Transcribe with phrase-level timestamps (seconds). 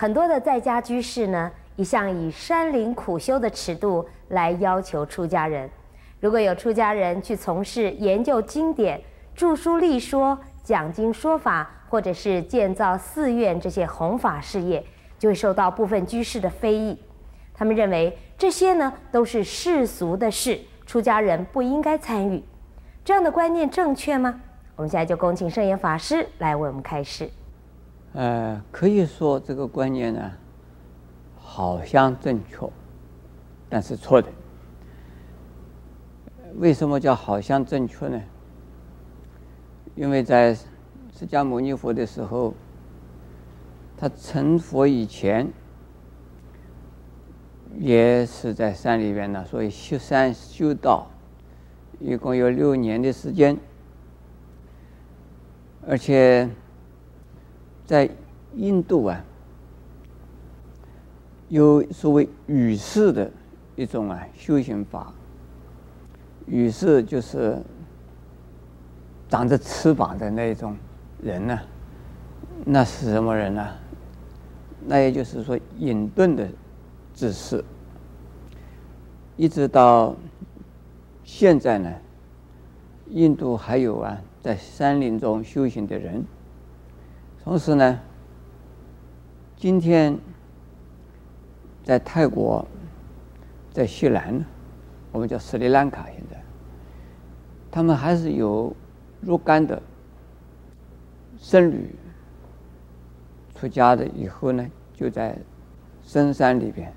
[0.00, 5.68] 很多的在家居士呢，一向以山林苦修的尺度来要求出家人。
[6.20, 8.98] 如果有出家人去从事研究经典、
[9.34, 14.82] 著书立说、讲经说法，或者是建造寺院这些弘法事业，
[15.18, 16.98] 就会受到部分居士的非议。
[17.52, 22.42] 他们认为这些呢都是世俗的事，出家人不应该参与。
[23.04, 24.40] 这样的观念正确吗？
[24.76, 27.30] 我们现在就恭请圣严法师来为我们开示。
[28.12, 30.32] 呃，可以说这个观念呢，
[31.38, 32.68] 好像正确，
[33.68, 34.28] 但是错的。
[36.56, 38.20] 为什么叫好像正确呢？
[39.94, 42.52] 因为在释迦牟尼佛的时候，
[43.96, 45.48] 他成佛以前，
[47.78, 51.08] 也是在山里边呢，所以修山修道，
[52.00, 53.56] 一共有六年的时间，
[55.86, 56.50] 而且。
[57.90, 58.08] 在
[58.54, 59.20] 印度啊，
[61.48, 63.28] 有所谓羽士的
[63.74, 65.12] 一种啊修行法。
[66.46, 67.60] 羽士就是
[69.28, 70.76] 长着翅膀的那种
[71.20, 71.58] 人呢、
[72.64, 73.68] 那是什么人呢、
[74.86, 76.48] 那也就是说隐遁的
[77.12, 77.64] 姿势。
[79.36, 80.14] 一直到
[81.24, 81.92] 现在呢，
[83.08, 86.24] 印度还有啊，在山林中修行的人。
[87.42, 87.98] 同时呢，
[89.56, 90.16] 今天
[91.82, 92.66] 在泰国，
[93.72, 94.44] 在西南，
[95.10, 96.40] 我们叫斯里兰卡，现在
[97.70, 98.74] 他们还是有
[99.20, 99.80] 若干的
[101.38, 101.94] 僧侣
[103.54, 105.36] 出家的以后呢，就在
[106.02, 106.92] 深山里边，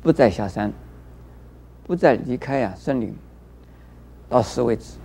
[0.00, 0.72] 不再下山，
[1.84, 3.14] 不再离开啊森林，
[4.28, 4.96] 到死为止。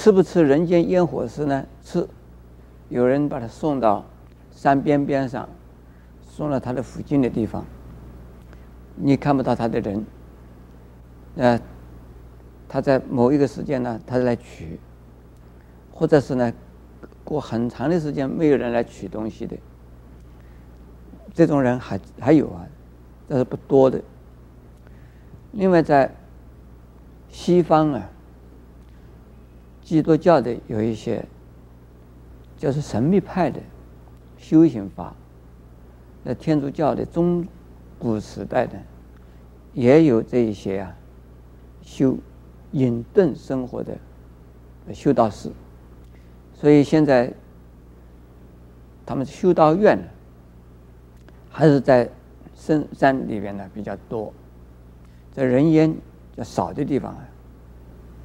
[0.00, 1.66] 吃不吃人间烟火食呢？
[1.84, 2.08] 吃，
[2.88, 4.02] 有人把他送到
[4.50, 5.46] 山边边上，
[6.22, 7.62] 送到他的附近的地方，
[8.96, 10.06] 你看不到他的人，
[11.36, 11.60] 呃，
[12.66, 14.80] 他在某一个时间呢，他来取，
[15.92, 16.50] 或者是呢，
[17.22, 19.54] 过很长的时间没有人来取东西的，
[21.34, 22.66] 这种人还还有啊，
[23.28, 24.00] 但是不多的。
[25.52, 26.10] 另外在
[27.28, 28.08] 西方啊。
[29.90, 31.26] 基督教的有一些，
[32.56, 33.60] 就是神秘派的
[34.38, 35.12] 修行法。
[36.22, 37.44] 那天主教的中
[37.98, 38.78] 古时代的
[39.74, 40.94] 也有这一些啊，
[41.82, 42.16] 修
[42.70, 43.98] 隐遁生活的
[44.94, 45.50] 修道士。
[46.54, 47.32] 所以现在
[49.04, 50.04] 他们修道院呢，
[51.50, 52.08] 还是在
[52.54, 54.32] 深山里边呢比较多，
[55.32, 55.92] 在人烟
[56.36, 57.28] 较少的地方啊，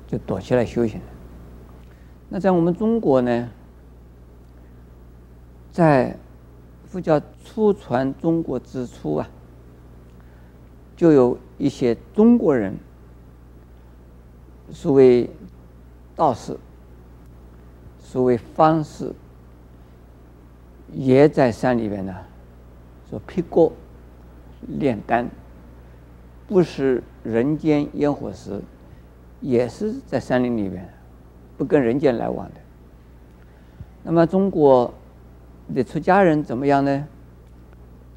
[0.06, 1.02] 就躲起来修行。
[2.30, 3.50] 那在我们中国呢，
[5.72, 6.18] 在
[6.86, 9.30] 佛教初传中国之初啊，
[10.96, 12.76] 就有一些中国人，
[14.72, 15.30] 所谓
[16.16, 16.58] 道士，
[18.00, 19.14] 所谓方士，
[20.94, 22.14] 也在山里边呢，
[23.10, 23.72] 说辟谷、
[24.68, 25.30] 炼丹，
[26.48, 28.62] 不食人间烟火时，
[29.42, 30.90] 也是在山林里边。
[31.58, 32.56] 不跟人间来往的。
[34.04, 34.94] 那么中国
[35.74, 37.08] 的出家人怎么样呢？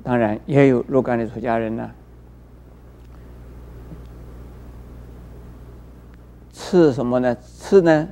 [0.02, 1.90] 当然也有若干的出家人呢，
[6.52, 7.36] 吃什么呢？
[7.36, 8.08] 吃呢，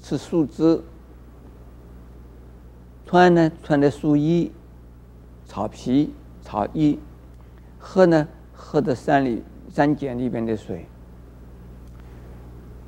[0.00, 0.82] 吃树枝；
[3.06, 4.50] 穿呢，穿的树衣、
[5.44, 6.98] 草皮、草衣；
[7.78, 10.86] 喝呢，喝的山里山涧里边的水。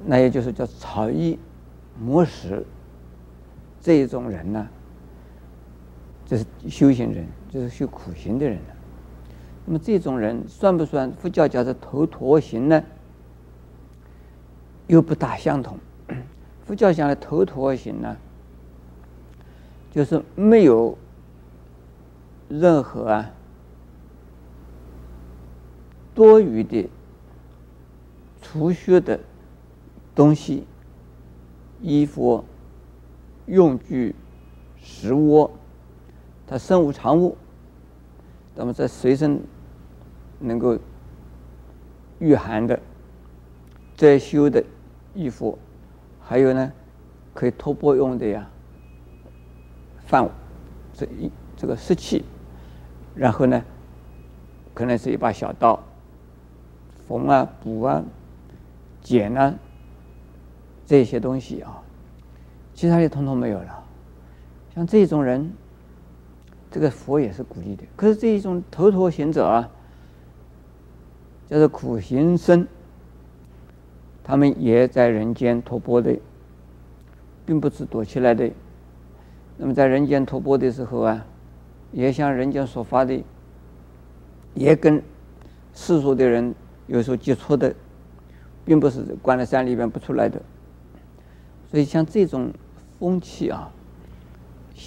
[0.05, 1.39] 那也就是叫草衣。
[1.99, 2.65] 魔石
[3.81, 4.69] 这一种人呢，
[6.27, 8.59] 这是修行人，就是修苦行的人。
[9.67, 12.83] 那么这种人算不算佛教叫做头陀行呢？
[14.87, 15.79] 又不大相同。
[16.65, 18.17] 佛教讲的头陀行呢，
[19.91, 20.97] 就是没有
[22.49, 23.31] 任何啊
[26.15, 26.89] 多余的
[28.43, 29.21] 储蓄的
[30.15, 30.65] 东西。
[31.83, 32.45] 衣服、
[33.47, 34.15] 用具、
[34.79, 35.51] 食物，
[36.47, 37.37] 他身无长物，
[38.55, 39.41] 那么在随身
[40.39, 40.79] 能够
[42.19, 42.79] 御寒的
[43.97, 44.63] 遮羞的
[45.15, 45.59] 衣服，
[46.21, 46.73] 还有呢，
[47.33, 48.49] 可以托钵用的呀，
[50.07, 50.29] 饭
[50.93, 52.25] 这一这个湿器，
[53.15, 53.65] 然后呢，
[54.75, 55.83] 可能是一把小刀，
[57.09, 58.05] 缝啊、补啊、
[59.03, 59.55] 剪啊。
[60.91, 61.81] 这些东西啊，
[62.75, 63.85] 其他的统统没有了，
[64.75, 65.49] 像这种人，
[66.69, 67.85] 这个佛也是鼓励的。
[67.95, 69.71] 可是这一种头陀行者啊，
[71.47, 72.67] 叫做苦行僧，
[74.25, 76.19] 他们也在人间托钵的，
[77.47, 78.51] 并不是躲起来的。
[79.59, 81.25] 那么在人间托钵的时候啊，
[81.93, 83.23] 也向人间说法的，
[84.55, 85.01] 也跟
[85.73, 86.53] 世俗的人
[86.89, 87.73] 有所接触的，
[88.65, 90.43] 并不是关在山里边不出来的。
[91.71, 92.51] 所以像这种
[92.99, 93.71] 风气啊。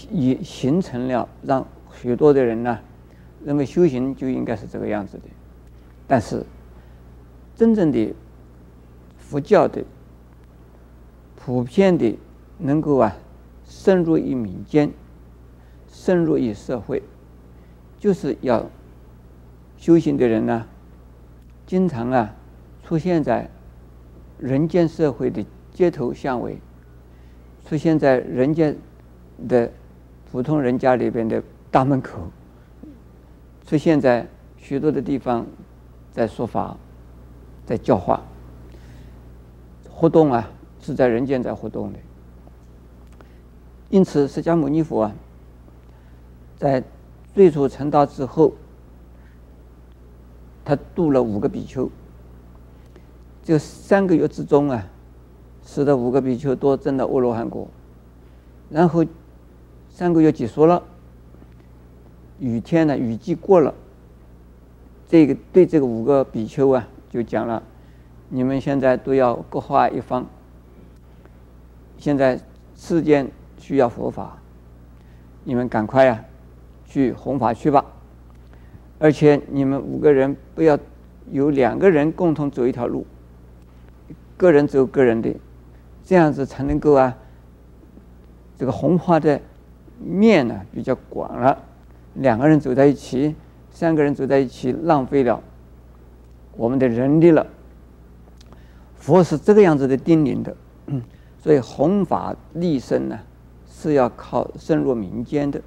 [0.09, 1.63] 也形成了让
[1.93, 2.79] 许多的人呢
[3.45, 5.25] 认为修行就应该是这个样子的，
[6.07, 6.43] 但是
[7.55, 8.11] 真正的
[9.17, 9.83] 佛教的
[11.35, 12.17] 普遍的
[12.57, 13.15] 能够啊
[13.67, 14.91] 深入于民间、
[15.87, 17.03] 深入于社会，
[17.99, 18.65] 就是要
[19.77, 20.65] 修行的人呢
[21.67, 22.33] 经常啊
[22.83, 23.47] 出现在
[24.39, 26.57] 人间社会的街头巷尾，
[27.73, 28.77] 出现在人间
[29.49, 29.67] 的。
[30.31, 32.19] 普通人家里边的大门口，
[33.67, 34.27] 出现在
[34.57, 35.45] 许多的地方，
[36.11, 36.75] 在说法，
[37.63, 38.19] 在教化，
[39.87, 40.49] 活动啊，
[40.81, 41.99] 是在人间在活动的。
[43.91, 45.15] 因此，释迦牟尼佛啊，
[46.57, 46.83] 在
[47.35, 48.53] 最初成道之后，
[50.65, 51.87] 他度了五个比丘，
[53.43, 54.87] 这三个月之中啊，
[55.65, 57.67] 使得五个比丘都证了阿罗汉果，
[58.69, 59.05] 然后。
[59.95, 60.81] 三个月结束了，
[62.39, 63.71] 雨天呢，雨季过了，
[65.07, 67.61] 这个对这个五个比丘啊，就讲了，
[68.29, 70.25] 你们现在都要各化一方。
[71.99, 72.39] 现在
[72.75, 74.41] 世间需要佛法，
[75.43, 76.25] 你们赶快啊，
[76.87, 77.85] 去弘法去吧。
[78.97, 80.75] 而且你们五个人不要
[81.29, 83.05] 有两个人共同走一条路，
[84.37, 85.35] 个人走个人的，
[86.03, 87.17] 这样子才能够啊，
[88.57, 89.39] 这个弘法的。
[90.05, 91.57] 面呢比较广了，
[92.15, 93.33] 两个人走在一起，
[93.71, 95.41] 三个人走在一起，浪费了
[96.57, 97.45] 我们的人力了。
[98.97, 100.53] 佛是这个样子的叮咛的，
[101.39, 103.17] 所以弘法利生呢
[103.69, 105.61] 是要靠深入民间的，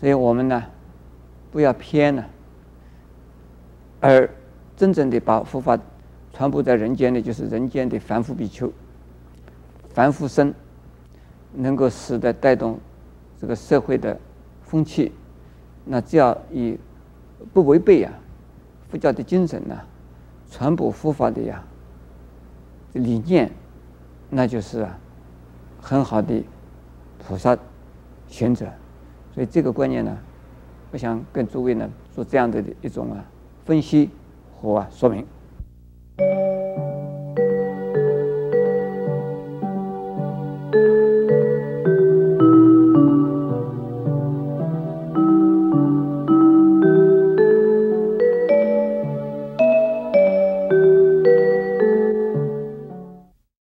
[0.00, 0.62] 所以我们呢
[1.50, 2.26] 不要偏了，
[4.00, 4.30] 而
[4.76, 5.78] 真正的把佛法
[6.32, 8.72] 传播在人间的，就是人间的凡夫比丘、
[9.96, 10.52] 凡夫僧，
[11.54, 12.78] 能够使得带动。
[13.40, 14.18] 这个社会的
[14.60, 15.10] 风气，
[15.86, 16.78] 那只要以
[17.54, 18.12] 不违背呀
[18.90, 19.74] 佛教的精神呢，
[20.50, 21.64] 传播佛法的呀
[22.92, 23.50] 理念，
[24.28, 24.98] 那就是啊
[25.80, 26.44] 很好的
[27.18, 27.56] 菩萨
[28.28, 28.66] 选择。
[29.32, 30.14] 所以这个观念呢，
[30.90, 33.24] 我想跟诸位呢做这样的一种啊
[33.64, 34.10] 分析
[34.60, 35.26] 和啊说明。